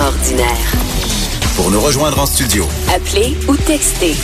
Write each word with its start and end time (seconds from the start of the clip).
Mère 0.00 0.08
ordinaire. 0.08 0.72
Pour 1.56 1.70
nous 1.70 1.80
rejoindre 1.80 2.20
en 2.20 2.26
studio, 2.26 2.66
Appelez 2.94 3.36
ou 3.48 3.56
textez 3.56 4.14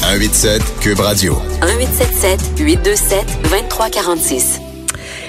187 0.00 0.62
Cube 0.80 1.00
Radio. 1.00 1.36
1877 1.62 2.40
827 2.58 3.42
2346. 3.42 4.60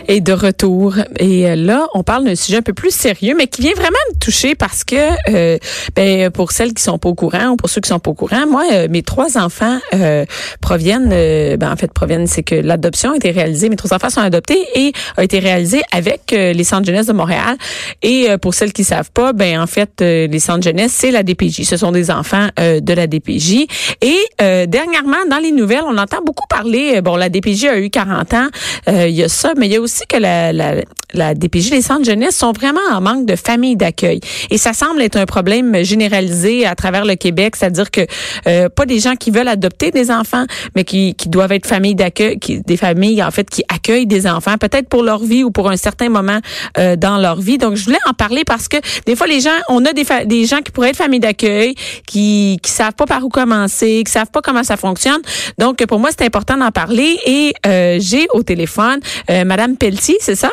Et 0.07 0.21
de 0.21 0.33
retour. 0.33 0.95
Et 1.17 1.49
euh, 1.49 1.55
là, 1.55 1.87
on 1.95 2.03
parle 2.03 2.25
d'un 2.25 2.35
sujet 2.35 2.57
un 2.57 2.61
peu 2.61 2.73
plus 2.73 2.93
sérieux, 2.93 3.33
mais 3.35 3.47
qui 3.47 3.61
vient 3.61 3.73
vraiment 3.73 3.97
me 4.13 4.19
toucher 4.19 4.53
parce 4.53 4.83
que, 4.83 4.95
euh, 5.29 5.57
ben, 5.95 6.29
pour 6.29 6.51
celles 6.51 6.73
qui 6.73 6.83
sont 6.83 6.99
pas 6.99 7.09
au 7.09 7.15
courant 7.15 7.49
ou 7.49 7.55
pour 7.55 7.69
ceux 7.69 7.81
qui 7.81 7.89
sont 7.89 7.99
pas 7.99 8.11
au 8.11 8.13
courant, 8.13 8.45
moi, 8.47 8.63
euh, 8.71 8.87
mes 8.89 9.01
trois 9.01 9.37
enfants 9.37 9.79
euh, 9.95 10.25
proviennent, 10.61 11.09
ben, 11.09 11.71
en 11.71 11.75
fait, 11.75 11.91
proviennent, 11.91 12.27
c'est 12.27 12.43
que 12.43 12.55
l'adoption 12.55 13.13
a 13.13 13.15
été 13.15 13.31
réalisée, 13.31 13.69
mes 13.69 13.75
trois 13.77 13.93
enfants 13.93 14.09
sont 14.09 14.21
adoptés 14.21 14.59
et 14.75 14.93
a 15.17 15.23
été 15.23 15.39
réalisée 15.39 15.81
avec 15.91 16.31
les 16.31 16.63
centres 16.63 16.85
jeunesse 16.85 17.07
de 17.07 17.13
Montréal. 17.13 17.57
Et 18.03 18.27
pour 18.41 18.53
celles 18.53 18.73
qui 18.73 18.83
savent 18.83 19.11
pas, 19.11 19.33
ben, 19.33 19.59
en 19.59 19.67
fait, 19.67 20.01
les 20.01 20.39
centres 20.39 20.63
jeunesse, 20.63 20.91
c'est 20.93 21.11
la 21.11 21.23
DPJ. 21.23 21.63
Ce 21.63 21.77
sont 21.77 21.91
des 21.91 22.11
enfants 22.11 22.47
de 22.57 22.93
la 22.93 23.07
DPJ. 23.07 23.65
Et 24.01 24.19
dernièrement, 24.39 25.25
dans 25.29 25.39
les 25.39 25.51
nouvelles, 25.51 25.83
on 25.87 25.97
entend 25.97 26.21
beaucoup 26.23 26.47
parler, 26.47 27.01
bon, 27.01 27.15
la 27.15 27.29
DPJ 27.29 27.65
a 27.65 27.79
eu 27.79 27.89
40 27.89 28.33
ans, 28.33 28.47
il 28.87 29.09
y 29.09 29.23
a 29.23 29.29
ça, 29.29 29.53
mais 29.57 29.67
il 29.67 29.73
y 29.73 29.75
a 29.75 29.81
aussi 29.81 29.94
que 30.07 30.17
la, 30.17 30.51
la, 30.51 30.75
la 31.13 31.33
DPJ, 31.33 31.71
les 31.71 31.81
centres 31.81 32.05
jeunesse 32.05 32.35
sont 32.35 32.51
vraiment 32.51 32.81
en 32.91 33.01
manque 33.01 33.25
de 33.25 33.35
familles 33.35 33.75
d'accueil. 33.75 34.19
Et 34.49 34.57
ça 34.57 34.73
semble 34.73 35.01
être 35.01 35.17
un 35.17 35.25
problème 35.25 35.83
généralisé 35.83 36.65
à 36.65 36.75
travers 36.75 37.05
le 37.05 37.15
Québec, 37.15 37.55
c'est-à-dire 37.55 37.91
que 37.91 38.01
euh, 38.47 38.69
pas 38.69 38.85
des 38.85 38.99
gens 38.99 39.15
qui 39.15 39.31
veulent 39.31 39.47
adopter 39.47 39.91
des 39.91 40.11
enfants, 40.11 40.45
mais 40.75 40.83
qui, 40.83 41.15
qui 41.15 41.29
doivent 41.29 41.51
être 41.51 41.67
familles 41.67 41.95
d'accueil, 41.95 42.39
qui, 42.39 42.61
des 42.61 42.77
familles 42.77 43.23
en 43.23 43.31
fait 43.31 43.49
qui 43.49 43.63
accueillent 43.69 44.07
des 44.07 44.27
enfants, 44.27 44.57
peut-être 44.57 44.89
pour 44.89 45.03
leur 45.03 45.23
vie 45.23 45.43
ou 45.43 45.51
pour 45.51 45.69
un 45.69 45.77
certain 45.77 46.09
moment 46.09 46.39
euh, 46.77 46.95
dans 46.95 47.17
leur 47.17 47.39
vie. 47.39 47.57
Donc 47.57 47.75
je 47.75 47.85
voulais 47.85 47.97
en 48.07 48.13
parler 48.13 48.43
parce 48.45 48.67
que 48.67 48.77
des 49.05 49.15
fois 49.15 49.27
les 49.27 49.39
gens, 49.39 49.49
on 49.69 49.85
a 49.85 49.93
des, 49.93 50.05
des 50.25 50.45
gens 50.45 50.61
qui 50.61 50.71
pourraient 50.71 50.89
être 50.89 50.97
familles 50.97 51.19
d'accueil, 51.19 51.75
qui 52.05 52.59
qui 52.61 52.71
savent 52.71 52.93
pas 52.93 53.05
par 53.05 53.23
où 53.23 53.29
commencer, 53.29 54.03
qui 54.05 54.11
savent 54.11 54.31
pas 54.31 54.41
comment 54.41 54.63
ça 54.63 54.77
fonctionne. 54.77 55.21
Donc 55.57 55.85
pour 55.85 55.99
moi 55.99 56.09
c'est 56.17 56.25
important 56.25 56.57
d'en 56.57 56.71
parler 56.71 57.17
et 57.25 57.53
euh, 57.65 57.97
j'ai 57.99 58.27
au 58.33 58.43
téléphone 58.43 58.99
euh, 59.29 59.45
Madame 59.45 59.77
Pelletier, 59.85 60.17
c'est 60.19 60.33
ça? 60.35 60.51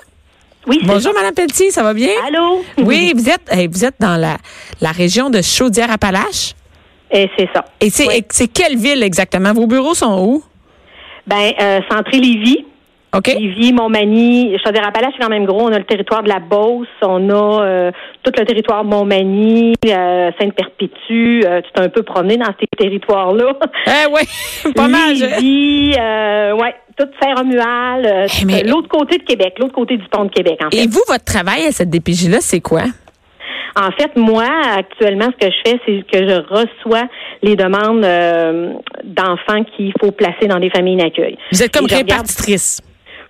Oui, 0.66 0.80
Bonjour 0.84 1.14
Madame 1.14 1.32
Pelletier, 1.32 1.70
ça 1.70 1.82
va 1.82 1.94
bien? 1.94 2.10
Allô? 2.28 2.62
Oui, 2.76 3.14
vous 3.16 3.30
êtes 3.30 3.40
hey, 3.50 3.66
vous 3.66 3.82
êtes 3.82 3.94
dans 3.98 4.20
la 4.20 4.36
la 4.82 4.92
région 4.92 5.30
de 5.30 5.40
Chaudière-Appalaches? 5.40 6.52
Et 7.10 7.30
c'est 7.38 7.48
ça. 7.54 7.64
Et 7.80 7.88
c'est 7.88 8.06
Oui. 8.08 8.48
quelle 8.52 8.76
ville 8.76 9.02
exactement? 9.02 9.54
Vos 9.54 9.66
bureaux 9.66 9.94
sont 9.94 10.18
où? 10.20 10.42
Ben, 11.26 11.54
euh, 11.58 11.80
Centré 11.90 12.18
Lévis. 13.14 13.18
OK 13.18 13.40
Lévis, 13.40 13.72
Montmagny, 13.72 14.56
Chaudière-Appalaches, 14.64 15.12
c'est 15.16 15.22
quand 15.22 15.28
même 15.30 15.44
gros. 15.44 15.62
On 15.62 15.72
a 15.72 15.78
le 15.78 15.84
territoire 15.84 16.22
de 16.22 16.28
la 16.28 16.38
Beauce, 16.40 16.86
on 17.02 17.28
a 17.30 17.62
euh, 17.64 17.90
tout 18.22 18.32
le 18.38 18.44
territoire 18.44 18.84
Montmagny, 18.84 19.74
euh, 19.86 20.30
Sainte-Perpétue. 20.40 21.42
Euh, 21.44 21.60
tu 21.62 21.70
t'es 21.74 21.80
un 21.82 21.88
peu 21.88 22.02
promené 22.02 22.36
dans 22.36 22.52
ces 22.60 22.66
territoires-là. 22.78 23.52
Eh 23.86 24.10
ouais, 24.10 24.72
pas 24.74 24.88
mal. 24.88 25.14
je- 25.16 25.24
Lévis, 25.24 25.94
euh, 25.98 26.52
ouais, 26.54 26.74
tout 26.96 27.06
Saint-Romuald, 27.22 28.06
euh, 28.06 28.26
Eh, 28.40 28.44
mais- 28.44 28.62
l'autre 28.64 28.88
côté 28.88 29.18
de 29.18 29.24
Québec, 29.24 29.54
l'autre 29.58 29.74
côté 29.74 29.96
du 29.96 30.04
pont 30.08 30.24
de 30.24 30.30
Québec, 30.30 30.58
en 30.64 30.70
fait. 30.70 30.84
Et 30.84 30.86
vous 30.86 31.02
votre 31.08 31.24
travail 31.24 31.66
à 31.66 31.72
cette 31.72 31.90
DPJ 31.90 32.28
là, 32.28 32.38
c'est 32.40 32.60
quoi? 32.60 32.82
En 33.74 33.90
fait, 33.92 34.10
moi, 34.16 34.44
actuellement, 34.76 35.28
ce 35.40 35.46
que 35.46 35.50
je 35.52 35.70
fais, 35.70 35.80
c'est 35.86 36.02
que 36.12 36.28
je 36.28 36.34
reçois 36.46 37.04
les 37.42 37.56
demandes 37.56 38.04
euh, 38.04 38.74
d'enfants 39.04 39.64
qu'il 39.76 39.92
faut 39.98 40.12
placer 40.12 40.46
dans 40.46 40.58
des 40.58 40.68
familles 40.68 40.98
d'accueil. 40.98 41.38
Vous 41.50 41.62
êtes 41.62 41.72
comme 41.72 41.86
regarde- 41.86 42.10
répartitrice. 42.10 42.82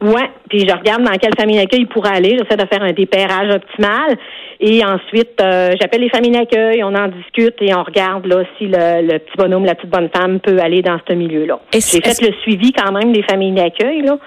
Ouais, 0.02 0.30
puis 0.48 0.66
je 0.68 0.74
regarde 0.74 1.04
dans 1.04 1.12
quelle 1.12 1.34
famille 1.38 1.56
d'accueil 1.56 1.82
il 1.82 1.86
pourrait 1.86 2.16
aller. 2.16 2.30
J'essaie 2.30 2.56
de 2.56 2.66
faire 2.66 2.82
un 2.82 2.92
dépérage 2.92 3.54
optimal. 3.54 4.16
Et 4.58 4.84
ensuite, 4.84 5.40
euh, 5.40 5.70
j'appelle 5.80 6.00
les 6.00 6.08
familles 6.08 6.32
d'accueil, 6.32 6.82
on 6.84 6.94
en 6.94 7.08
discute 7.08 7.54
et 7.60 7.74
on 7.74 7.82
regarde 7.82 8.26
là 8.26 8.42
si 8.58 8.66
le, 8.66 9.06
le 9.12 9.18
petit 9.18 9.36
bonhomme, 9.36 9.64
la 9.64 9.74
petite 9.74 9.90
bonne 9.90 10.08
femme 10.14 10.40
peut 10.40 10.58
aller 10.60 10.82
dans 10.82 10.98
ce 11.08 11.14
milieu-là. 11.14 11.60
J'ai 11.72 12.00
fait 12.00 12.20
le 12.20 12.32
suivi 12.42 12.72
quand 12.72 12.92
même 12.92 13.12
des 13.12 13.22
familles 13.22 13.52
d'accueil. 13.52 14.02
là. 14.02 14.18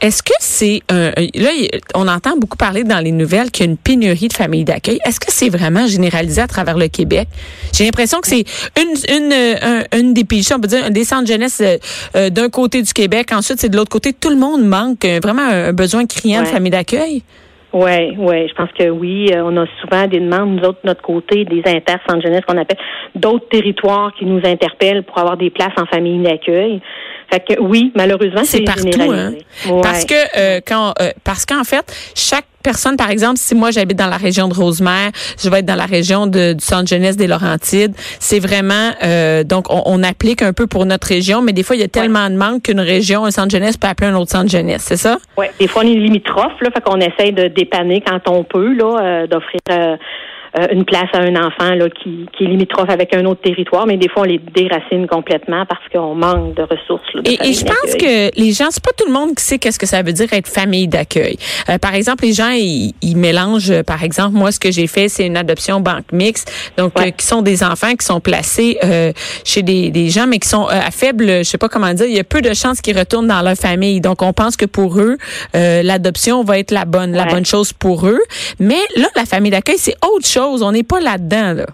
Est-ce 0.00 0.22
que 0.22 0.32
c'est 0.40 0.82
un 0.90 1.08
un- 1.16 1.26
là 1.34 1.50
on 1.94 2.06
entend 2.06 2.36
beaucoup 2.36 2.56
parler 2.56 2.84
dans 2.84 2.98
les 3.00 3.12
nouvelles 3.12 3.50
qu'il 3.50 3.64
y 3.64 3.68
a 3.68 3.70
une 3.70 3.78
pénurie 3.78 4.28
de 4.28 4.32
familles 4.34 4.64
d'accueil. 4.64 4.98
Est-ce 5.06 5.18
que 5.18 5.26
c'est 5.32 5.48
vraiment 5.48 5.86
généralisé 5.86 6.40
à 6.42 6.46
travers 6.46 6.76
le 6.76 6.88
Québec? 6.88 7.28
J'ai 7.72 7.84
l'impression 7.84 8.20
que 8.20 8.28
c'est 8.28 8.44
une 8.80 9.16
une 9.16 9.32
euh, 9.32 9.54
un- 9.92 9.98
une 9.98 10.12
des 10.14 10.24
pays, 10.24 10.46
on 10.54 10.60
peut 10.60 10.68
dire 10.68 10.84
un 10.84 10.90
des 10.90 11.04
centres 11.04 11.26
jeunesse 11.26 11.58
euh, 11.62 11.78
euh, 12.14 12.30
d'un 12.30 12.48
côté 12.50 12.82
du 12.82 12.92
Québec, 12.92 13.30
ensuite 13.32 13.58
c'est 13.60 13.68
de 13.70 13.76
l'autre 13.76 13.90
côté. 13.90 14.12
Tout 14.12 14.30
le 14.30 14.36
monde 14.36 14.64
manque 14.64 15.04
euh, 15.04 15.18
vraiment 15.22 15.42
un, 15.48 15.72
besoin 15.72 16.04
criant 16.06 16.42
de 16.42 16.46
familles 16.48 16.72
d'accueil. 16.72 17.22
Oui, 17.76 18.16
oui, 18.16 18.48
je 18.48 18.54
pense 18.54 18.70
que 18.72 18.88
oui. 18.88 19.30
Euh, 19.34 19.42
On 19.44 19.54
a 19.58 19.66
souvent 19.82 20.06
des 20.06 20.18
demandes, 20.18 20.56
nous 20.56 20.66
autres, 20.66 20.78
de 20.82 20.88
notre 20.88 21.02
côté, 21.02 21.44
des 21.44 21.60
inter 21.66 21.96
centres 22.08 22.22
jeunesse 22.22 22.40
qu'on 22.48 22.56
appelle 22.56 22.78
d'autres 23.14 23.48
territoires 23.50 24.14
qui 24.18 24.24
nous 24.24 24.40
interpellent 24.44 25.02
pour 25.02 25.18
avoir 25.18 25.36
des 25.36 25.50
places 25.50 25.74
en 25.76 25.84
famille 25.84 26.22
d'accueil. 26.22 26.80
Fait 27.30 27.40
que 27.40 27.60
oui, 27.60 27.92
malheureusement, 27.94 28.44
C'est 28.44 28.62
partout, 28.62 29.12
hein? 29.12 29.32
Ouais. 29.68 29.80
Parce 29.82 30.06
que 30.06 30.14
euh, 30.14 30.60
quand 30.66 30.94
euh, 31.02 31.10
parce 31.22 31.44
qu'en 31.44 31.64
fait, 31.64 31.84
chaque 32.14 32.46
personne, 32.70 32.96
par 32.96 33.10
exemple, 33.10 33.38
si 33.38 33.54
moi 33.54 33.70
j'habite 33.70 33.96
dans 33.96 34.12
la 34.16 34.16
région 34.16 34.48
de 34.48 34.54
Rosemère, 34.54 35.10
je 35.42 35.48
vais 35.48 35.60
être 35.60 35.70
dans 35.72 35.80
la 35.86 35.86
région 35.86 36.26
de, 36.26 36.52
du 36.52 36.64
centre 36.64 36.88
jeunesse 36.88 37.16
des 37.16 37.28
Laurentides. 37.28 37.94
C'est 38.18 38.40
vraiment 38.40 38.90
euh, 39.04 39.44
donc 39.44 39.64
on, 39.70 39.82
on 39.86 40.02
applique 40.02 40.42
un 40.42 40.52
peu 40.52 40.66
pour 40.66 40.84
notre 40.84 41.06
région, 41.06 41.42
mais 41.42 41.52
des 41.52 41.62
fois 41.62 41.76
il 41.76 41.82
y 41.82 41.84
a 41.84 41.92
tellement 42.00 42.28
de 42.28 42.36
manque 42.44 42.64
qu'une 42.64 42.80
région, 42.80 43.24
un 43.24 43.30
centre 43.30 43.52
jeunesse 43.56 43.76
peut 43.76 43.86
appeler 43.86 44.08
un 44.08 44.16
autre 44.16 44.32
centre 44.32 44.50
jeunesse, 44.50 44.82
c'est 44.88 44.96
ça? 45.06 45.18
Ouais, 45.36 45.50
des 45.60 45.68
fois 45.68 45.82
on 45.84 45.88
est 45.88 45.94
limitrophe, 45.94 46.60
là, 46.60 46.70
fait 46.74 46.82
qu'on 46.82 47.00
essaye 47.00 47.32
de 47.32 47.46
dépanner 47.46 48.02
quand 48.04 48.28
on 48.28 48.42
peut, 48.42 48.72
là, 48.74 48.90
euh, 48.98 49.26
d'offrir 49.28 49.60
euh, 49.70 49.96
euh, 50.58 50.66
une 50.72 50.84
place 50.84 51.08
à 51.12 51.18
un 51.20 51.34
enfant 51.36 51.74
là, 51.74 51.88
qui, 51.90 52.26
qui 52.36 52.44
est 52.44 52.48
limitrophe 52.48 52.90
avec 52.90 53.14
un 53.14 53.24
autre 53.26 53.40
territoire, 53.42 53.86
mais 53.86 53.96
des 53.96 54.08
fois 54.08 54.22
on 54.22 54.26
les 54.26 54.38
déracine 54.54 55.06
complètement 55.06 55.64
parce 55.66 55.82
qu'on 55.92 56.14
manque 56.14 56.54
de 56.54 56.62
ressources. 56.62 57.02
là, 57.14 57.22
de 57.22 57.30
Et, 57.30 57.52
je 57.52 57.64
pense 57.64 57.94
que 57.94 58.38
les 58.40 58.52
gens, 58.52 58.66
c'est 58.70 58.82
pas 58.84 58.92
tout 58.96 59.06
le 59.06 59.12
monde 59.12 59.34
qui 59.34 59.44
sait 59.44 59.58
qu'est-ce 59.58 59.78
que 59.78 59.86
ça 59.86 60.02
veut 60.02 60.12
dire 60.12 60.32
être 60.32 60.48
famille 60.48 60.88
d'accueil. 60.88 61.36
Euh, 61.68 61.78
par 61.78 61.94
exemple, 61.94 62.24
les 62.24 62.32
gens, 62.32 62.50
ils, 62.50 62.94
ils 63.02 63.16
mélangent, 63.16 63.70
euh, 63.70 63.82
par 63.82 64.02
exemple, 64.02 64.36
moi, 64.36 64.52
ce 64.52 64.60
que 64.60 64.70
j'ai 64.70 64.86
fait, 64.86 65.08
c'est 65.08 65.26
une 65.26 65.36
adoption 65.36 65.80
banque 65.80 66.12
mixte, 66.12 66.50
donc 66.76 66.98
Ouais. 66.98 67.08
euh, 67.08 67.10
qui 67.10 67.26
sont 67.26 67.42
des 67.42 67.62
enfants 67.62 67.94
qui 67.98 68.06
sont 68.06 68.20
placés 68.20 68.78
euh, 68.84 69.12
chez 69.44 69.62
des, 69.62 69.90
des 69.90 70.08
gens, 70.08 70.26
mais 70.26 70.38
qui 70.38 70.48
sont 70.48 70.66
à 70.66 70.90
faible, 70.90 71.26
je 71.26 71.42
sais 71.42 71.58
pas 71.58 71.68
comment 71.68 71.92
dire, 71.92 72.06
il 72.06 72.14
y 72.16 72.18
a 72.20 72.24
peu 72.24 72.40
de 72.40 72.54
chances 72.54 72.80
qu'ils 72.80 72.98
retournent 72.98 73.26
dans 73.28 73.42
leur 73.42 73.56
famille. 73.56 74.00
Donc, 74.00 74.22
on 74.22 74.32
pense 74.32 74.56
que 74.56 74.64
pour 74.66 74.98
eux, 74.98 75.16
euh, 75.54 75.82
l'adoption 75.82 76.42
va 76.44 76.58
être 76.58 76.70
la 76.70 76.84
bonne, 76.84 77.12
la 77.12 77.26
bonne 77.26 77.44
chose 77.44 77.72
pour 77.72 78.06
eux. 78.06 78.20
Mais 78.58 78.78
là, 78.96 79.08
la 79.16 79.24
famille 79.26 79.50
d'accueil, 79.50 79.76
c'est 79.78 79.96
autre 80.04 80.26
chose. 80.26 80.45
On 80.46 80.72
n'est 80.72 80.82
pas 80.82 81.00
là-dedans. 81.00 81.52
Là. 81.54 81.66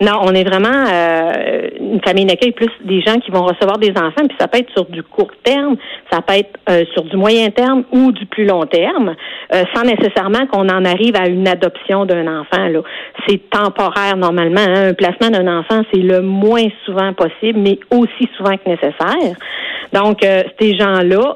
Non, 0.00 0.20
on 0.22 0.32
est 0.32 0.44
vraiment 0.44 0.86
euh, 0.90 1.68
une 1.78 2.00
famille 2.02 2.24
d'accueil 2.24 2.52
plus 2.52 2.70
des 2.86 3.02
gens 3.02 3.18
qui 3.20 3.30
vont 3.30 3.44
recevoir 3.44 3.76
des 3.76 3.90
enfants, 3.90 4.26
puis 4.26 4.36
ça 4.40 4.48
peut 4.48 4.58
être 4.58 4.70
sur 4.72 4.86
du 4.86 5.02
court 5.02 5.30
terme, 5.44 5.76
ça 6.10 6.22
peut 6.22 6.36
être 6.38 6.58
euh, 6.70 6.84
sur 6.94 7.04
du 7.04 7.18
moyen 7.18 7.50
terme 7.50 7.84
ou 7.92 8.10
du 8.10 8.24
plus 8.24 8.46
long 8.46 8.64
terme, 8.64 9.14
euh, 9.54 9.62
sans 9.74 9.82
nécessairement 9.82 10.46
qu'on 10.46 10.70
en 10.70 10.86
arrive 10.86 11.16
à 11.16 11.28
une 11.28 11.46
adoption 11.46 12.06
d'un 12.06 12.26
enfant. 12.40 12.66
C'est 13.28 13.50
temporaire 13.50 14.16
normalement. 14.16 14.62
hein. 14.62 14.88
Un 14.88 14.94
placement 14.94 15.28
d'un 15.28 15.58
enfant, 15.58 15.82
c'est 15.92 16.00
le 16.00 16.22
moins 16.22 16.68
souvent 16.86 17.12
possible, 17.12 17.58
mais 17.58 17.78
aussi 17.90 18.26
souvent 18.38 18.56
que 18.56 18.70
nécessaire. 18.70 19.36
Donc, 19.92 20.20
ces 20.58 20.78
gens-là. 20.78 21.34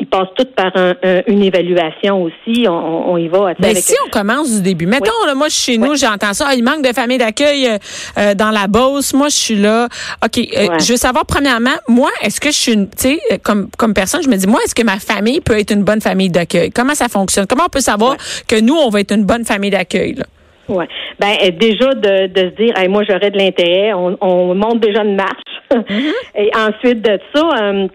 ils 0.00 0.06
passent 0.06 0.28
tous 0.36 0.46
par 0.56 0.70
un- 0.76 0.94
un- 1.02 1.22
une 1.26 1.42
évaluation 1.42 2.22
aussi. 2.22 2.66
On, 2.68 3.16
y 3.16 3.28
va. 3.28 3.38
tu 3.38 3.46
sais, 3.48 3.54
Ben, 3.60 3.70
avec- 3.70 3.82
si 3.84 3.94
on 4.06 4.10
commence 4.10 4.50
du 4.56 4.62
début, 4.62 4.86
mettons, 4.86 5.10
là, 5.26 5.34
moi, 5.34 5.48
je 5.48 5.54
suis 5.54 5.72
chez 5.74 5.78
nous, 5.78 5.96
j'entends 5.96 6.32
ça, 6.34 6.46
Ah, 6.48 6.54
il 6.54 6.62
manque 6.64 6.82
de 6.82 6.92
famille 6.94 7.18
d'accueil 7.18 7.66
euh, 7.66 7.78
euh, 8.18 8.34
dans 8.34 8.50
la 8.50 8.66
Beauce, 8.68 9.12
moi, 9.12 9.28
je 9.28 9.36
suis 9.36 9.56
là. 9.56 9.88
OK, 10.24 10.38
euh, 10.38 10.78
je 10.80 10.92
veux 10.92 10.96
savoir, 10.96 11.26
premièrement, 11.26 11.76
moi, 11.88 12.10
est-ce 12.22 12.40
que 12.40 12.50
je 12.50 12.56
suis, 12.56 12.72
une- 12.72 12.88
tu 12.88 12.96
sais, 12.96 13.20
euh, 13.32 13.36
comme, 13.42 13.68
comme 13.76 13.92
personne, 13.94 14.22
je 14.22 14.28
me 14.28 14.36
dis, 14.36 14.46
moi, 14.46 14.60
est-ce 14.64 14.74
que 14.74 14.82
ma 14.84 14.98
famille 14.98 15.40
peut 15.40 15.58
être 15.58 15.72
une 15.72 15.82
bonne 15.84 16.00
famille 16.00 16.30
d'accueil? 16.30 16.70
Comment 16.70 16.94
ça 16.94 17.08
fonctionne? 17.08 17.46
Comment 17.46 17.64
on 17.66 17.70
peut 17.70 17.80
savoir 17.80 18.16
que 18.46 18.60
nous, 18.60 18.74
on 18.76 18.88
va 18.90 19.00
être 19.00 19.12
une 19.14 19.24
bonne 19.24 19.44
famille 19.44 19.70
d'accueil? 19.70 20.14
là? 20.14 20.24
Ouais. 20.68 20.86
Ben 21.18 21.32
euh, 21.44 21.50
déjà 21.50 21.94
de, 21.94 22.26
de 22.26 22.40
se 22.50 22.62
dire, 22.62 22.76
Hey, 22.78 22.88
moi 22.88 23.02
j'aurais 23.08 23.30
de 23.30 23.38
l'intérêt, 23.38 23.94
on, 23.94 24.16
on 24.20 24.54
monte 24.54 24.80
déjà 24.80 25.02
une 25.02 25.16
marche. 25.16 25.32
Et 26.36 26.50
ensuite 26.54 27.00
de 27.02 27.18
ça, 27.34 27.42
euh, 27.62 27.88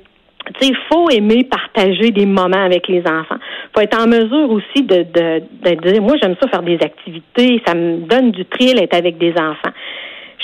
il 0.61 0.75
faut 0.91 1.09
aimer 1.09 1.43
partager 1.43 2.11
des 2.11 2.25
moments 2.25 2.63
avec 2.63 2.87
les 2.87 3.01
enfants. 3.01 3.37
faut 3.75 3.81
être 3.81 3.99
en 3.99 4.07
mesure 4.07 4.49
aussi 4.51 4.83
de, 4.83 5.03
de, 5.03 5.43
de 5.63 5.91
dire, 5.91 6.01
moi, 6.01 6.15
j'aime 6.21 6.35
ça 6.41 6.47
faire 6.47 6.63
des 6.63 6.77
activités, 6.81 7.61
ça 7.65 7.73
me 7.73 8.07
donne 8.07 8.31
du 8.31 8.45
thrill 8.45 8.81
être 8.81 8.95
avec 8.95 9.17
des 9.17 9.33
enfants. 9.33 9.71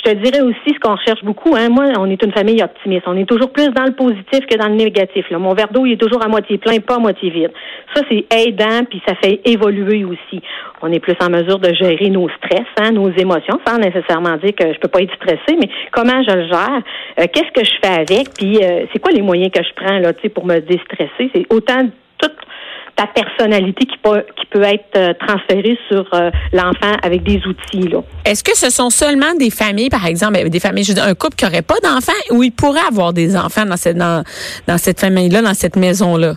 Je 0.06 0.12
te 0.12 0.16
dirais 0.16 0.42
aussi 0.42 0.74
ce 0.74 0.80
qu'on 0.80 0.96
recherche 0.96 1.24
beaucoup. 1.24 1.56
Hein. 1.56 1.68
Moi, 1.69 1.86
on 2.00 2.10
est 2.10 2.24
une 2.24 2.31
famille 2.31 2.63
optimiste. 2.63 3.04
On 3.06 3.18
est 3.18 3.25
toujours 3.25 3.51
plus 3.51 3.68
dans 3.69 3.84
le 3.84 3.92
positif 3.92 4.46
que 4.48 4.56
dans 4.57 4.69
le 4.69 4.75
négatif. 4.75 5.30
Là. 5.30 5.40
Mon 5.40 5.54
verre 5.54 5.68
d'eau, 5.72 5.86
il 5.86 5.94
est 5.94 5.98
toujours 5.98 6.24
à 6.24 6.30
moitié 6.30 6.57
plein, 6.57 6.80
pas 6.80 6.96
à 6.96 7.00
moitié 7.00 7.30
vide. 7.30 7.51
Ça, 7.94 8.01
c'est 8.10 8.25
aidant, 8.34 8.86
puis 8.90 9.01
ça 9.06 9.16
fait 9.16 9.42
évoluer 9.44 10.06
aussi. 10.06 10.42
On 10.81 10.92
est 10.92 11.00
plus 11.00 11.16
en 11.19 11.30
mesure 11.30 11.60
de 11.60 11.74
gérer 11.74 12.10
nos 12.10 12.30
stress, 12.30 12.68
hein, 12.80 12.92
nos 12.92 13.12
émotions, 13.12 13.60
sans 13.68 13.78
nécessairement 13.78 14.38
dire 14.38 14.56
que 14.56 14.74
je 14.74 14.80
peux 14.80 14.88
pas 14.88 15.01
être 15.01 15.13
stressée, 15.16 15.57
mais 15.60 15.69
comment 15.92 16.24
je 16.24 16.34
le 16.34 16.48
gère, 16.48 16.81
euh, 17.19 17.25
qu'est-ce 17.34 17.51
que 17.51 17.66
je 17.66 17.74
fais 17.84 18.00
avec, 18.00 18.34
puis 18.38 18.57
euh, 18.63 18.86
c'est 18.94 19.00
quoi 19.00 19.12
les 19.12 19.22
moyens 19.22 19.51
que 19.51 19.62
je 19.62 19.74
prends 19.75 20.00
là, 20.00 20.13
pour 20.34 20.46
me 20.46 20.60
déstresser? 20.60 21.30
C'est 21.34 21.46
autant 21.54 21.90
ta 23.00 23.07
personnalité 23.07 23.86
qui 23.86 23.98
peut, 24.04 24.25
qui 24.38 24.46
peut 24.48 24.63
être 24.63 24.98
euh, 24.98 25.13
transférée 25.25 25.78
sur 25.88 26.06
euh, 26.13 26.30
l'enfant 26.51 26.98
avec 27.01 27.24
des 27.24 27.42
outils. 27.48 27.90
Est-ce 28.25 28.44
que 28.44 28.57
ce 28.57 28.69
sont 28.69 28.90
seulement 28.90 29.34
des 29.40 29.50
familles, 29.50 29.90
par 29.90 30.06
exemple, 30.06 30.34
ben, 30.34 30.50
des 30.50 30.60
familles, 30.60 30.94
un 31.01 31.13
couple 31.13 31.36
qui 31.38 31.46
n'aurait 31.46 31.62
pas 31.62 31.80
d'enfants 31.81 32.12
ou 32.31 32.44
il 32.44 32.51
pourrait 32.51 32.86
avoir 32.86 33.13
des 33.13 33.38
enfants 33.38 33.66
dans 33.66 33.78
cette, 33.78 33.96
dans, 33.96 34.25
dans 34.68 34.78
cette 34.78 35.00
famille-là, 35.00 35.42
dans 35.42 35.54
cette 35.54 35.78
maison-là? 35.78 36.34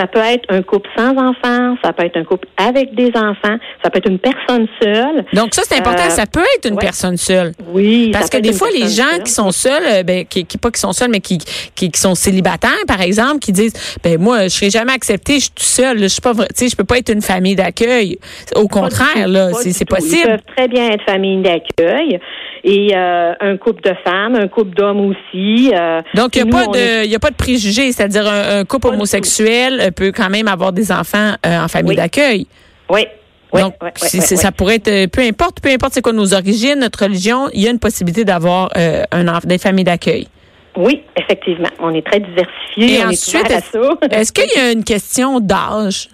Ça 0.00 0.06
peut 0.06 0.20
être 0.20 0.46
un 0.48 0.62
couple 0.62 0.88
sans 0.96 1.10
enfants, 1.10 1.76
ça 1.84 1.92
peut 1.92 2.06
être 2.06 2.16
un 2.16 2.24
couple 2.24 2.48
avec 2.56 2.94
des 2.94 3.08
enfants, 3.08 3.58
ça 3.84 3.90
peut 3.90 3.98
être 3.98 4.08
une 4.08 4.18
personne 4.18 4.66
seule. 4.82 5.26
Donc 5.34 5.54
ça 5.54 5.60
c'est 5.66 5.76
important, 5.76 6.06
euh, 6.06 6.08
ça 6.08 6.24
peut 6.24 6.40
être 6.56 6.70
une 6.70 6.78
personne 6.78 7.18
seule. 7.18 7.52
Oui. 7.68 8.08
Parce 8.10 8.30
que 8.30 8.38
des 8.38 8.54
fois 8.54 8.68
les 8.70 8.88
gens 8.88 9.22
qui 9.22 9.30
sont 9.30 9.50
seuls, 9.50 9.82
euh, 9.86 10.02
ben 10.02 10.24
qui, 10.24 10.46
qui, 10.46 10.56
pas 10.56 10.70
qui 10.70 10.80
sont 10.80 10.94
seuls 10.94 11.10
mais 11.10 11.20
qui, 11.20 11.36
qui, 11.74 11.90
sont 11.96 12.14
célibataires 12.14 12.70
par 12.88 13.02
exemple, 13.02 13.40
qui 13.40 13.52
disent 13.52 13.98
ben 14.02 14.18
moi 14.18 14.44
je 14.44 14.48
serai 14.48 14.70
jamais 14.70 14.94
accepté, 14.94 15.34
je 15.34 15.40
suis 15.40 15.50
tout 15.50 15.62
seul, 15.62 15.98
je 15.98 16.06
suis 16.06 16.22
pas 16.22 16.32
tu 16.32 16.46
sais 16.54 16.68
je 16.70 16.76
peux 16.76 16.84
pas 16.84 16.96
être 16.96 17.12
une 17.12 17.20
famille 17.20 17.56
d'accueil. 17.56 18.18
Au 18.56 18.68
contraire 18.68 19.28
là, 19.28 19.52
c'est 19.52 19.84
possible. 19.84 20.16
Ils 20.24 20.30
peuvent 20.30 20.56
très 20.56 20.68
bien 20.68 20.92
être 20.92 21.04
famille 21.04 21.42
d'accueil 21.42 22.18
et 22.64 22.94
euh, 22.94 23.32
un 23.40 23.56
couple 23.56 23.82
de 23.82 23.94
femmes, 24.04 24.34
un 24.34 24.48
couple 24.48 24.74
d'hommes 24.74 25.00
aussi. 25.00 25.72
Donc 26.14 26.36
il 26.36 26.38
y 26.38 26.42
a 26.42 26.46
pas 26.46 26.66
de 26.68 27.06
y 27.06 27.14
a 27.14 27.18
pas 27.18 27.30
de 27.30 27.36
préjugés, 27.36 27.92
c'est-à-dire 27.92 28.26
un, 28.26 28.64
couple 28.64 28.88
homosexuel 28.88 29.89
peut 29.90 30.12
quand 30.12 30.30
même 30.30 30.48
avoir 30.48 30.72
des 30.72 30.92
enfants 30.92 31.32
euh, 31.46 31.64
en 31.64 31.68
famille 31.68 31.96
d'accueil. 31.96 32.46
Oui. 32.88 33.06
Donc, 33.52 33.74
ça 33.96 34.52
pourrait 34.52 34.76
être, 34.76 34.88
euh, 34.88 35.06
peu 35.08 35.22
importe, 35.22 35.60
peu 35.60 35.70
importe 35.70 35.94
c'est 35.94 36.02
quoi 36.02 36.12
nos 36.12 36.34
origines, 36.34 36.78
notre 36.78 37.02
religion, 37.02 37.48
il 37.52 37.62
y 37.62 37.66
a 37.66 37.70
une 37.70 37.80
possibilité 37.80 38.24
d'avoir 38.24 38.70
euh, 38.76 39.02
un 39.10 39.24
des 39.44 39.58
familles 39.58 39.84
d'accueil. 39.84 40.28
Oui, 40.76 41.02
effectivement. 41.16 41.68
On 41.80 41.92
est 41.92 42.06
très 42.06 42.20
diversifié. 42.20 43.00
Et 43.00 43.04
ensuite, 43.04 43.50
est-ce 44.12 44.32
qu'il 44.32 44.56
y 44.56 44.64
a 44.64 44.70
une 44.70 44.84
question 44.84 45.40
d'âge? 45.40 46.08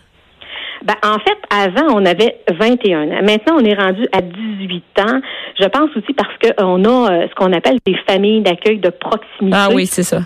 Ben, 0.83 0.95
en 1.03 1.19
fait, 1.19 1.37
avant, 1.51 1.95
on 1.95 2.07
avait 2.07 2.39
21 2.59 3.11
ans. 3.11 3.23
Maintenant, 3.23 3.57
on 3.59 3.65
est 3.65 3.75
rendu 3.75 4.07
à 4.13 4.23
18 4.23 4.85
ans. 5.01 5.21
Je 5.61 5.67
pense 5.67 5.91
aussi 5.95 6.15
parce 6.15 6.33
qu'on 6.39 6.85
a 6.85 7.29
ce 7.29 7.35
qu'on 7.35 7.53
appelle 7.53 7.79
des 7.85 7.97
familles 8.09 8.41
d'accueil 8.41 8.79
de 8.79 8.91
proximité. 8.91 9.53
Ah 9.59 9.69
oui, 9.73 9.87
c'est 9.87 10.05
ça. 10.05 10.21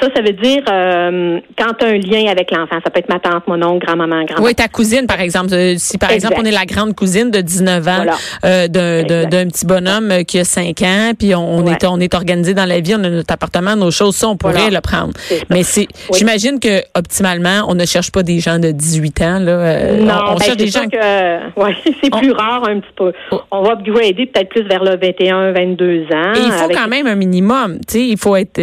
Ça, 0.00 0.08
ça 0.14 0.22
veut 0.22 0.32
dire 0.32 0.62
euh, 0.70 1.40
quand 1.58 1.74
tu 1.78 1.84
as 1.84 1.88
un 1.88 1.98
lien 1.98 2.30
avec 2.30 2.50
l'enfant. 2.50 2.76
Ça 2.82 2.90
peut 2.90 3.00
être 3.00 3.08
ma 3.08 3.18
tante, 3.18 3.46
mon 3.46 3.62
oncle, 3.62 3.84
grand-maman, 3.84 4.24
grand-maman. 4.24 4.46
Oui, 4.46 4.54
ta 4.54 4.68
cousine, 4.68 5.06
par 5.06 5.20
exemple. 5.20 5.52
Euh, 5.52 5.74
si, 5.76 5.98
par 5.98 6.10
exemple, 6.10 6.36
on 6.38 6.44
est 6.44 6.50
la 6.50 6.64
grande 6.64 6.94
cousine 6.94 7.30
de 7.30 7.40
19 7.40 7.88
ans 7.88 8.04
euh, 8.44 8.68
d'un 8.68 9.46
petit 9.48 9.66
bonhomme 9.66 10.24
qui 10.26 10.38
a 10.38 10.44
5 10.44 10.80
ans, 10.82 11.12
puis 11.18 11.34
on, 11.34 11.66
est, 11.66 11.84
on 11.84 12.00
est 12.00 12.14
organisé 12.14 12.54
dans 12.54 12.64
la 12.64 12.80
vie, 12.80 12.94
on 12.94 13.04
a 13.04 13.10
notre 13.10 13.34
appartement, 13.34 13.76
nos 13.76 13.90
choses, 13.90 14.16
ça, 14.16 14.28
on 14.28 14.36
pourrait 14.36 14.70
le 14.70 14.80
prendre. 14.80 15.12
Mais 15.50 15.62
c'est, 15.62 15.86
j'imagine 16.14 16.60
que 16.60 16.82
optimalement, 16.94 17.66
on 17.68 17.74
ne 17.74 17.84
cherche 17.84 18.10
pas 18.10 18.22
des 18.22 18.40
gens 18.40 18.58
de 18.58 18.70
18 18.70 19.22
ans. 19.22 19.38
Là. 19.40 19.92
non, 19.92 20.14
on, 20.28 20.34
ben, 20.34 20.44
cherche 20.44 20.56
des 20.56 20.68
gens... 20.68 20.88
que 20.88 21.60
ouais, 21.60 21.76
c'est 22.02 22.10
plus 22.10 22.32
rare 22.32 22.66
un 22.68 22.80
petit 22.80 22.92
peu. 22.96 23.12
Oh. 23.32 23.40
On 23.50 23.62
va 23.62 23.72
upgrader 23.72 24.26
peut-être 24.32 24.48
plus 24.48 24.62
vers 24.62 24.82
le 24.82 24.96
21, 24.96 25.52
22 25.52 26.04
ans. 26.12 26.32
Et 26.34 26.40
il 26.46 26.52
faut 26.52 26.68
quand 26.68 26.88
même 26.88 27.06
un 27.06 27.16
minimum. 27.16 27.78
Tu 27.86 27.98
sais, 27.98 28.06
il 28.06 28.18
faut 28.18 28.36
être... 28.36 28.60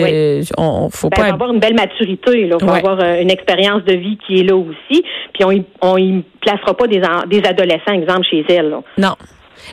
on, 0.57 0.89
faut 0.89 1.09
ben, 1.09 1.26
avoir 1.33 1.53
une 1.53 1.59
belle 1.59 1.75
maturité. 1.75 2.41
Il 2.41 2.55
faut 2.59 2.69
avoir 2.69 2.99
euh, 2.99 3.21
une 3.21 3.31
expérience 3.31 3.83
de 3.83 3.93
vie 3.93 4.17
qui 4.25 4.39
est 4.39 4.43
là 4.43 4.55
aussi. 4.55 5.03
Puis 5.33 5.43
on 5.43 5.51
y, 5.51 5.63
on 5.81 5.97
y 5.97 6.23
placera 6.41 6.75
pas 6.75 6.87
des, 6.87 7.01
des 7.27 7.43
adolescents, 7.47 7.93
exemple, 7.93 8.25
chez 8.29 8.45
elle. 8.49 8.75
Non. 8.97 9.15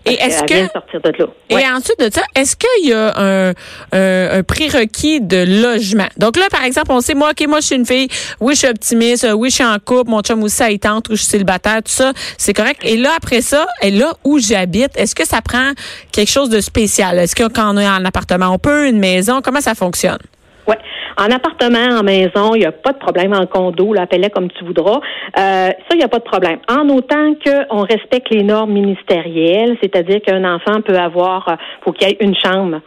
Et 0.06 0.14
est-ce 0.14 0.42
que 0.42 0.54
de 0.54 1.18
là. 1.18 1.26
et 1.50 1.72
ensuite 1.72 1.98
de 1.98 2.10
ça, 2.12 2.22
est-ce 2.34 2.56
qu'il 2.56 2.88
y 2.88 2.92
a 2.92 3.14
un, 3.16 3.52
un, 3.92 4.42
prérequis 4.42 5.20
de 5.20 5.62
logement? 5.62 6.08
Donc 6.16 6.36
là, 6.36 6.46
par 6.50 6.64
exemple, 6.64 6.90
on 6.90 7.00
sait 7.00 7.14
moi, 7.14 7.30
ok, 7.30 7.46
moi 7.48 7.60
je 7.60 7.66
suis 7.66 7.76
une 7.76 7.86
fille, 7.86 8.08
oui 8.40 8.54
je 8.54 8.60
suis 8.60 8.68
optimiste, 8.68 9.26
oui 9.34 9.50
je 9.50 9.56
suis 9.56 9.64
en 9.64 9.78
couple, 9.78 10.10
mon 10.10 10.20
chum 10.20 10.42
aussi 10.42 10.62
il 10.70 10.78
tente, 10.78 11.08
ou 11.08 11.12
je 11.12 11.22
suis 11.22 11.30
célibataire, 11.30 11.82
tout 11.82 11.92
ça, 11.92 12.12
c'est 12.36 12.52
correct. 12.52 12.80
Et 12.84 12.96
là 12.96 13.10
après 13.16 13.40
ça, 13.40 13.66
et 13.82 13.90
là 13.90 14.12
où 14.24 14.38
j'habite, 14.38 14.90
est-ce 14.96 15.14
que 15.14 15.26
ça 15.26 15.40
prend 15.40 15.72
quelque 16.12 16.30
chose 16.30 16.50
de 16.50 16.60
spécial? 16.60 17.18
Est-ce 17.18 17.34
que 17.34 17.48
quand 17.48 17.74
on 17.74 17.78
est 17.78 17.88
en 17.88 18.04
appartement, 18.04 18.50
on 18.50 18.58
peut 18.58 18.88
une 18.88 18.98
maison? 18.98 19.40
Comment 19.42 19.60
ça 19.60 19.74
fonctionne? 19.74 20.18
Ouais. 20.66 20.78
En 21.16 21.30
appartement, 21.30 21.98
en 21.98 22.02
maison, 22.02 22.54
il 22.54 22.60
n'y 22.60 22.66
a 22.66 22.72
pas 22.72 22.92
de 22.92 22.98
problème. 22.98 23.32
En 23.32 23.46
condo, 23.46 23.92
l'appelait 23.92 24.30
comme 24.30 24.50
tu 24.50 24.64
voudras. 24.64 25.00
Euh, 25.38 25.68
ça, 25.68 25.90
il 25.92 25.98
n'y 25.98 26.04
a 26.04 26.08
pas 26.08 26.18
de 26.18 26.24
problème. 26.24 26.58
En 26.68 26.88
autant 26.88 27.34
qu'on 27.44 27.82
respecte 27.82 28.30
les 28.30 28.42
normes 28.42 28.72
ministérielles, 28.72 29.76
c'est-à-dire 29.82 30.20
qu'un 30.22 30.44
enfant 30.44 30.80
peut 30.80 30.96
avoir, 30.96 31.48
euh, 31.48 31.54
faut 31.84 31.92
qu'il 31.92 32.08
y 32.08 32.10
ait 32.12 32.16
une 32.20 32.34
chambre. 32.36 32.80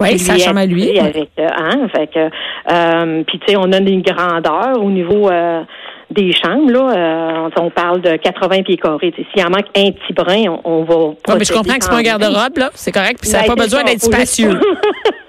Oui, 0.00 0.18
sa 0.18 0.38
chambre 0.38 0.58
à 0.58 0.66
lui. 0.66 0.98
Avec, 0.98 1.30
euh, 1.38 1.48
hein, 1.56 1.88
fait 1.94 2.08
que, 2.08 2.18
euh, 2.18 3.22
puis 3.26 3.38
tu 3.40 3.52
sais, 3.52 3.56
on 3.56 3.70
a 3.72 3.78
une 3.78 4.02
grandeur 4.02 4.82
au 4.82 4.90
niveau 4.90 5.30
euh, 5.30 5.62
des 6.10 6.32
chambres, 6.32 6.70
là, 6.70 7.48
on 7.58 7.70
parle 7.70 8.00
de 8.00 8.16
80 8.16 8.62
pieds 8.62 8.76
carrés. 8.76 9.14
S'il 9.16 9.44
en 9.44 9.50
manque 9.50 9.66
un 9.76 9.92
petit 9.92 10.12
brin, 10.12 10.58
on, 10.64 10.82
va. 10.84 10.94
Non, 10.94 11.36
mais 11.38 11.44
je 11.44 11.52
comprends 11.52 11.76
que 11.76 11.84
c'est 11.84 11.90
pas 11.90 11.98
un 11.98 12.02
garde-robe, 12.02 12.58
là. 12.58 12.70
C'est 12.74 12.92
correct. 12.92 13.18
Puis 13.20 13.30
ça 13.30 13.38
n'a 13.38 13.48
ben, 13.48 13.54
pas 13.54 13.62
besoin 13.62 13.84
d'être 13.84 14.02
spacieux. 14.02 14.58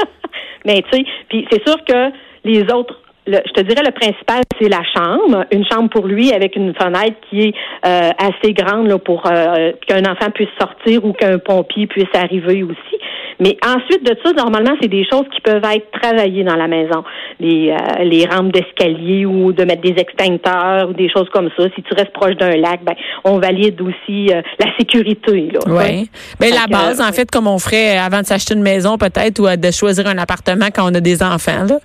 mais 0.65 0.81
tu 0.91 0.97
sais, 0.97 1.05
puis 1.29 1.47
c'est 1.51 1.67
sûr 1.67 1.83
que 1.85 2.11
les 2.43 2.63
autres 2.73 3.01
je 3.27 3.53
te 3.53 3.61
dirais 3.61 3.81
le 3.83 3.91
principal, 3.91 4.41
c'est 4.59 4.69
la 4.69 4.83
chambre, 4.95 5.45
une 5.51 5.65
chambre 5.65 5.89
pour 5.89 6.05
lui 6.05 6.31
avec 6.31 6.55
une 6.55 6.73
fenêtre 6.75 7.15
qui 7.29 7.41
est 7.41 7.53
euh, 7.85 8.09
assez 8.17 8.53
grande 8.53 8.87
là, 8.87 8.99
pour 8.99 9.23
euh, 9.25 9.71
qu'un 9.87 10.03
enfant 10.03 10.29
puisse 10.33 10.49
sortir 10.59 11.03
ou 11.03 11.13
qu'un 11.13 11.39
pompier 11.39 11.87
puisse 11.87 12.13
arriver 12.13 12.63
aussi. 12.63 12.97
Mais 13.39 13.57
ensuite 13.65 14.03
de 14.03 14.15
ça, 14.23 14.31
normalement, 14.33 14.75
c'est 14.79 14.87
des 14.87 15.05
choses 15.09 15.25
qui 15.33 15.41
peuvent 15.41 15.63
être 15.63 15.91
travaillées 15.99 16.43
dans 16.43 16.55
la 16.55 16.67
maison. 16.67 17.03
Les, 17.39 17.71
euh, 17.71 18.03
les 18.03 18.25
rampes 18.25 18.51
d'escalier 18.51 19.25
ou 19.25 19.51
de 19.51 19.63
mettre 19.63 19.81
des 19.81 19.95
extincteurs 19.97 20.89
ou 20.89 20.93
des 20.93 21.09
choses 21.09 21.27
comme 21.33 21.49
ça. 21.57 21.63
Si 21.75 21.81
tu 21.81 21.93
restes 21.95 22.13
proche 22.13 22.35
d'un 22.35 22.55
lac, 22.55 22.83
ben, 22.83 22.95
on 23.23 23.39
valide 23.39 23.81
aussi 23.81 24.27
la 24.27 24.67
sécurité. 24.79 25.49
Oui. 25.67 26.09
Ben, 26.39 26.53
la 26.53 26.67
base, 26.69 27.01
en 27.01 27.11
fait, 27.11 27.29
comme 27.29 27.47
on 27.47 27.57
ferait 27.57 27.97
avant 27.97 28.21
de 28.21 28.25
s'acheter 28.25 28.53
une 28.53 28.61
maison 28.61 28.97
peut-être 28.97 29.39
ou 29.39 29.57
de 29.57 29.71
choisir 29.71 30.07
un 30.07 30.17
appartement 30.17 30.67
quand 30.73 30.89
on 30.89 30.93
a 30.93 31.01
des 31.01 31.23
enfants. 31.23 31.65
Là 31.67 31.77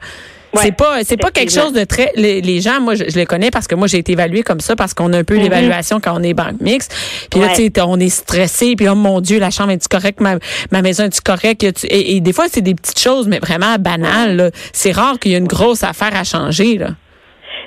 c'est 0.54 0.76
pas 0.76 1.04
c'est 1.04 1.16
pas 1.16 1.30
quelque 1.30 1.52
chose 1.52 1.72
de 1.72 1.84
très 1.84 2.12
les, 2.16 2.60
gens 2.60 2.80
moi 2.80 2.94
je, 2.94 3.04
les 3.04 3.26
connais 3.26 3.50
parce 3.50 3.66
que 3.66 3.74
moi 3.74 3.86
j'ai 3.86 3.98
été 3.98 4.12
évaluée 4.12 4.42
comme 4.42 4.60
ça 4.60 4.76
parce 4.76 4.94
qu'on 4.94 5.12
a 5.12 5.18
un 5.18 5.24
peu 5.24 5.36
mm-hmm. 5.36 5.42
l'évaluation 5.42 6.00
quand 6.00 6.18
on 6.18 6.22
est 6.22 6.34
banque 6.34 6.60
mixte. 6.60 6.94
Puis 7.30 7.40
là 7.40 7.48
tu 7.48 7.66
sais 7.66 7.72
on 7.82 7.98
est 7.98 8.08
stressé 8.08 8.74
puis 8.76 8.88
oh 8.88 8.94
mon 8.94 9.20
dieu 9.20 9.38
la 9.38 9.50
chambre 9.50 9.70
est 9.70 9.88
correcte? 9.88 10.20
Ma, 10.20 10.36
ma 10.70 10.82
maison 10.82 11.04
est 11.04 11.20
correcte? 11.20 11.64
Et, 11.84 12.16
et, 12.16 12.20
des 12.20 12.32
fois 12.32 12.46
c'est 12.48 12.62
des 12.62 12.74
petites 12.74 12.98
choses 12.98 13.28
mais 13.28 13.38
vraiment 13.38 13.76
banales 13.78 14.50
C'est 14.72 14.92
rare 14.92 15.18
qu'il 15.18 15.32
y 15.32 15.34
ait 15.34 15.38
une 15.38 15.46
grosse 15.46 15.82
affaire 15.84 16.14
à 16.14 16.24
changer 16.24 16.78
là 16.78 16.90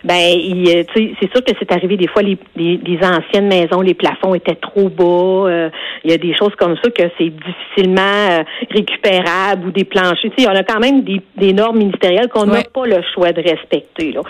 ben 0.04 0.36
c'est 0.94 1.32
sûr 1.32 1.44
que 1.46 1.54
c'est 1.58 1.72
arrivé 1.72 1.96
des 1.96 2.08
fois 2.08 2.22
les, 2.22 2.38
les, 2.56 2.98
anciennes 3.02 3.48
maisons, 3.48 3.82
les 3.82 3.94
plafonds 3.94 4.36
étaient 4.36 4.56
trop 4.56 4.90
bas. 4.90 5.50
Euh, 5.50 5.70
il 6.04 6.12
y 6.12 6.14
a 6.14 6.18
des 6.18 6.36
choses 6.36 6.54
comme 6.60 6.76
ça 6.84 6.90
que 6.90 7.04
c'est 7.18 7.30
difficilement 7.30 8.02
euh, 8.02 8.44
récupérable 8.70 9.68
ou 9.68 9.72
des 9.72 9.86
planchers. 9.86 10.32
Tu 10.36 10.44
sais, 10.44 10.50
on 10.50 10.56
a 10.56 10.64
quand 10.64 10.80
même 10.80 11.04
des, 11.04 11.22
des 11.38 11.54
normes 11.54 11.78
ministérielles 11.78 12.28
qu'on 12.28 12.46
n'a 12.46 12.64
pas 12.64 12.86
le 12.86 13.02
choix 13.14 13.32
de 13.32 13.42
respecter. 13.42 14.12
Là. 14.12 14.22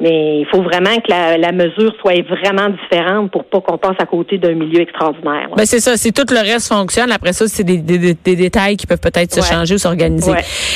Mais 0.00 0.40
il 0.40 0.46
faut 0.46 0.62
vraiment 0.62 0.94
que 0.96 1.10
la, 1.10 1.38
la 1.38 1.52
mesure 1.52 1.94
soit 2.00 2.22
vraiment 2.26 2.68
différente 2.70 3.30
pour 3.30 3.44
pas 3.44 3.60
qu'on 3.60 3.78
passe 3.78 3.96
à 3.98 4.06
côté 4.06 4.38
d'un 4.38 4.54
milieu 4.54 4.80
extraordinaire. 4.80 5.48
Ben 5.56 5.64
c'est 5.64 5.80
ça, 5.80 5.96
c'est 5.96 6.12
tout 6.12 6.26
le 6.30 6.40
reste 6.40 6.68
fonctionne. 6.68 7.10
Après 7.12 7.32
ça, 7.32 7.46
c'est 7.48 7.64
des, 7.64 7.78
des, 7.78 8.14
des, 8.14 8.36
détails 8.36 8.76
qui 8.76 8.86
peuvent 8.86 9.00
peut-être 9.00 9.32
se 9.32 9.40
changer 9.40 9.74
ou 9.74 9.78
s'organiser. 9.78 10.32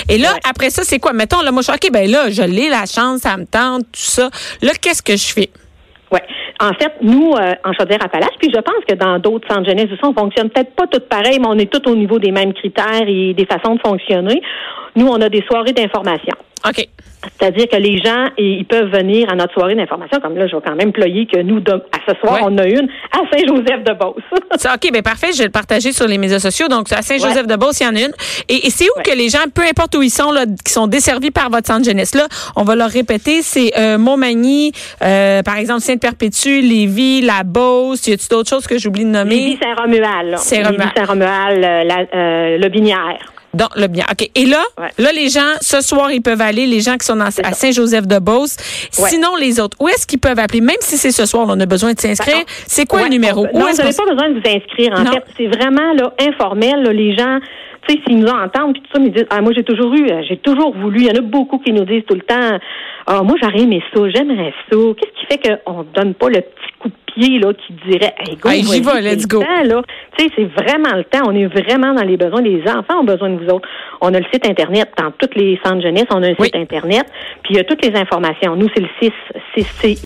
Et 0.09 0.19
là, 0.19 0.31
après 0.49 0.71
ça, 0.71 0.83
c'est 0.85 0.99
quoi? 0.99 1.13
Mettons, 1.13 1.43
là, 1.43 1.53
moi, 1.53 1.63
je 1.63 1.73
OK, 1.73 1.91
ben 1.93 2.11
là, 2.11 2.31
je 2.31 2.43
l'ai, 2.43 2.71
la 2.71 2.87
chance, 2.87 3.21
ça 3.21 3.37
me 3.37 3.45
tente, 3.45 3.83
tout 3.93 4.01
ça. 4.01 4.31
Là, 4.63 4.73
qu'est-ce 4.81 5.03
que 5.03 5.17
je 5.17 5.33
fais? 5.33 5.51
Oui. 6.13 6.21
En 6.61 6.73
fait, 6.75 6.93
nous, 7.03 7.33
euh, 7.33 7.55
en 7.65 7.73
Chaudière-Appalaches, 7.73 8.37
puis 8.39 8.51
je 8.55 8.61
pense 8.61 8.85
que 8.89 8.95
dans 8.95 9.19
d'autres 9.19 9.49
centres 9.49 9.69
jeunesse 9.69 9.87
aussi, 9.93 10.05
on 10.05 10.15
fonctionne 10.15 10.51
peut-être 10.51 10.75
pas 10.75 10.87
tout 10.87 11.01
pareil, 11.01 11.39
mais 11.41 11.49
on 11.49 11.59
est 11.59 11.71
tous 11.71 11.91
au 11.91 11.97
niveau 11.97 12.19
des 12.19 12.31
mêmes 12.31 12.53
critères 12.53 13.07
et 13.07 13.35
des 13.35 13.47
façons 13.47 13.75
de 13.75 13.81
fonctionner. 13.81 14.41
Nous, 14.95 15.07
on 15.07 15.21
a 15.21 15.29
des 15.29 15.43
soirées 15.49 15.73
d'information. 15.73 16.35
OK. 16.69 16.89
C'est-à-dire 17.41 17.67
que 17.69 17.77
les 17.77 17.99
gens, 17.99 18.27
ils 18.39 18.65
peuvent 18.67 18.89
venir 18.93 19.29
à 19.29 19.35
notre 19.35 19.53
soirée 19.53 19.75
d'information, 19.75 20.21
comme 20.21 20.37
là, 20.37 20.47
je 20.47 20.55
vais 20.55 20.63
quand 20.65 20.77
même 20.77 20.93
ployer 20.93 21.27
que 21.27 21.41
nous, 21.43 21.57
à 21.59 21.99
ce 22.07 22.15
soir, 22.21 22.35
Ouais. 22.35 22.41
on 22.45 22.57
a 22.59 22.67
une 22.69 22.89
à 23.11 23.19
Saint-Joseph-de-Beauce. 23.33 24.23
OK, 24.75 24.93
ben 24.93 25.03
parfait, 25.03 25.33
je 25.33 25.39
vais 25.39 25.45
le 25.47 25.51
partager 25.51 25.91
sur 25.93 26.07
les 26.07 26.19
médias 26.19 26.39
sociaux. 26.39 26.69
Donc, 26.69 26.93
à 26.93 27.03
Saint-Joseph-de-Beauce, 27.03 27.81
il 27.81 27.85
y 27.85 27.87
en 27.89 27.97
a 27.97 28.01
une. 28.01 28.13
Et, 28.49 28.67
et 28.67 28.71
c'est 28.71 28.85
où 28.85 28.99
Ouais. 28.99 29.03
que 29.03 29.17
les 29.17 29.29
gens, 29.29 29.41
peu 29.53 29.63
importe 29.63 29.97
où 29.97 30.03
ils 30.03 30.11
sont, 30.11 30.31
là, 30.31 30.45
qui 30.65 30.73
sont 30.73 30.87
desservis 30.87 31.33
par 31.33 31.51
votre 31.51 31.67
centre 31.67 31.85
jeunesse, 31.85 32.15
là, 32.15 32.29
on 32.55 32.63
va 32.63 32.77
leur 32.77 32.91
répéter, 32.91 33.43
c'est 33.43 33.73
euh, 33.77 33.99
Montmagny, 33.99 34.71
euh, 35.03 35.43
par 35.43 35.57
exemple, 35.57 35.81
Sainte-Perpétue, 35.81 36.61
Lévis, 36.61 37.23
La 37.23 37.43
Beauce. 37.43 38.07
Y 38.07 38.13
a-tu 38.13 38.29
d'autres 38.29 38.51
choses 38.51 38.69
que 38.69 38.79
j'oublie 38.79 39.05
de 39.05 39.11
nommer? 39.11 39.35
Lévis 39.35 39.59
Saint-Romuald. 39.61 40.31
là. 40.31 40.37
Saint-Romuald. 40.37 40.79
Lévis 40.79 40.93
Saint-Romuald, 40.97 41.65
euh, 41.65 41.83
la- 41.85 42.07
euh, 42.15 42.59
le 42.59 42.69
Binière. 42.69 43.19
Donc, 43.55 43.69
le 43.77 43.87
bien. 43.87 44.05
OK. 44.11 44.29
Et 44.35 44.45
là, 44.47 44.63
Ouais. 44.79 44.89
là, 44.99 45.13
les 45.13 45.29
gens, 45.29 45.53
ce 45.61 45.81
soir, 45.81 46.11
ils 46.13 46.21
peuvent 46.21 46.41
aller, 46.41 46.67
les 46.67 46.81
gens 46.81 46.97
qui 46.99 47.07
sont 47.07 47.17
dans- 47.17 47.25
à. 47.27 47.53
Saint-Joseph-de-Beauce. 47.53 48.57
Ouais. 48.99 49.09
Sinon, 49.11 49.37
les 49.37 49.61
autres, 49.61 49.77
où 49.81 49.89
est-ce 49.89 50.07
qu'ils 50.07 50.19
peuvent 50.21 50.39
appeler? 50.39 50.61
Même 50.61 50.77
si 50.81 50.99
c'est 50.99 51.13
ce 51.13 51.25
soir, 51.27 51.47
on 51.49 51.59
a 51.61 51.67
besoin 51.67 51.93
de 51.95 52.01
s'inscrire. 52.01 52.45
C'est 52.67 52.87
quoi 52.87 52.99
Ouais, 53.01 53.05
le 53.07 53.11
numéro? 53.13 53.43
on 53.43 53.45
peut- 53.45 53.51
Où 53.55 53.59
non, 53.61 53.69
est-ce 53.69 53.77
vous 53.77 53.83
n'avez 53.85 53.97
pas 53.97 54.05
besoin 54.15 54.29
de 54.31 54.35
vous 54.41 54.57
inscrire. 54.57 54.93
En 54.97 55.05
Non. 55.05 55.13
fait, 55.13 55.25
c'est 55.37 55.47
vraiment 55.47 55.93
là, 55.95 56.13
informel. 56.21 56.83
là, 56.83 56.93
les 56.93 57.17
gens, 57.17 57.39
tu 57.87 57.95
sais, 57.95 58.01
s'ils 58.07 58.19
nous 58.19 58.29
entendent, 58.29 58.73
puis 58.75 58.83
tout 58.83 58.89
ça, 58.93 59.01
ils 59.05 59.13
disent, 59.13 59.27
ah, 59.31 59.41
moi, 59.41 59.53
j'ai 59.55 59.65
toujours 59.65 59.93
eu, 59.95 60.07
euh, 60.11 60.23
j'ai 60.29 60.37
toujours 60.39 60.75
voulu. 60.77 61.01
Il 61.01 61.07
y 61.07 61.11
en 61.11 61.15
a 61.15 61.21
beaucoup 61.21 61.59
qui 61.59 61.73
nous 61.73 61.85
disent 61.85 62.05
tout 62.09 62.15
le 62.15 62.23
temps, 62.23 62.59
ah, 63.07 63.23
moi, 63.23 63.37
j'aurais 63.43 63.61
aimé 63.61 63.83
ça, 63.95 64.01
j'aimerais 64.15 64.53
ça. 64.71 64.77
Qu'est-ce 64.77 65.21
qui 65.21 65.27
fait 65.27 65.61
qu'on 65.65 65.79
ne 65.81 65.85
donne 65.95 66.15
pas 66.15 66.29
le 66.29 66.41
petit 66.41 66.73
coup 66.81 66.89
de 66.89 66.95
pied, 67.15 67.39
là, 67.39 67.53
qui 67.55 67.73
dirait, 67.89 68.15
hey, 68.27 68.37
go, 68.37 68.49
Hey, 68.49 68.63
j'y 68.63 68.81
vais, 68.81 69.01
let's 69.01 69.23
le 69.23 69.29
go. 69.29 69.43
Tu 70.19 70.25
sais, 70.25 70.31
c'est 70.37 70.45
vraiment 70.65 70.95
le 70.97 71.05
temps. 71.05 71.23
On 71.27 71.35
est 71.35 71.47
vraiment 71.47 71.93
dans 71.95 72.05
les 72.05 72.17
besoins. 72.17 72.41
Les 72.43 72.63
enfants 72.69 73.01
ont 73.01 73.05
besoin 73.05 73.31
de 73.31 73.37
vous 73.45 73.51
autres. 73.51 73.69
On 74.01 74.13
a 74.15 74.19
le 74.19 74.25
site 74.33 74.47
Internet. 74.49 74.91
Dans 74.99 75.11
tous 75.13 75.31
les 75.37 75.59
centres 75.65 75.83
jeunesse, 75.83 76.07
on 76.11 76.23
a 76.23 76.29
un 76.29 76.35
Oui. 76.39 76.47
site 76.47 76.57
Internet. 76.57 77.05
Puis 77.43 77.55
il 77.55 77.57
y 77.57 77.61
a 77.61 77.65
toutes 77.65 77.85
les 77.85 77.95
informations. 77.99 78.57
Nous, 78.57 78.69
c'est 78.75 78.83
le 78.83 78.89
6, 79.01 79.11
6 79.57 80.05